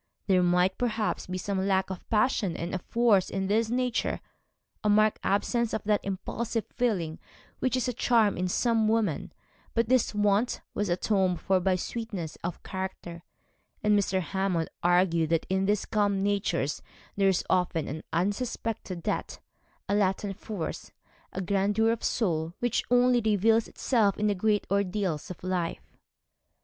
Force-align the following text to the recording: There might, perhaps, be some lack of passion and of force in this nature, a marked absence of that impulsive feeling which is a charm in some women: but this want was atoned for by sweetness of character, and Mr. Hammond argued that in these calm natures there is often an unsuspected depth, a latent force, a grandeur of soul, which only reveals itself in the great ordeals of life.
There 0.25 0.41
might, 0.41 0.79
perhaps, 0.79 1.27
be 1.27 1.37
some 1.37 1.67
lack 1.67 1.91
of 1.91 2.09
passion 2.09 2.57
and 2.57 2.73
of 2.73 2.81
force 2.81 3.29
in 3.29 3.45
this 3.45 3.69
nature, 3.69 4.19
a 4.83 4.89
marked 4.89 5.19
absence 5.23 5.75
of 5.75 5.83
that 5.83 5.99
impulsive 6.03 6.65
feeling 6.65 7.19
which 7.59 7.75
is 7.77 7.87
a 7.87 7.93
charm 7.93 8.35
in 8.35 8.47
some 8.47 8.87
women: 8.87 9.31
but 9.75 9.89
this 9.89 10.15
want 10.15 10.61
was 10.73 10.89
atoned 10.89 11.39
for 11.39 11.59
by 11.59 11.75
sweetness 11.75 12.35
of 12.43 12.63
character, 12.63 13.21
and 13.83 13.95
Mr. 13.95 14.21
Hammond 14.21 14.69
argued 14.81 15.29
that 15.29 15.45
in 15.51 15.67
these 15.67 15.85
calm 15.85 16.23
natures 16.23 16.81
there 17.15 17.29
is 17.29 17.45
often 17.47 17.87
an 17.87 18.01
unsuspected 18.11 19.03
depth, 19.03 19.39
a 19.87 19.93
latent 19.93 20.35
force, 20.35 20.91
a 21.31 21.41
grandeur 21.41 21.91
of 21.91 22.03
soul, 22.03 22.53
which 22.57 22.83
only 22.89 23.21
reveals 23.21 23.67
itself 23.67 24.17
in 24.17 24.25
the 24.25 24.33
great 24.33 24.65
ordeals 24.71 25.29
of 25.29 25.43
life. 25.43 25.95